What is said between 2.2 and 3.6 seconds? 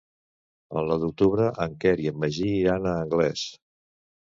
Magí iran a Anglès.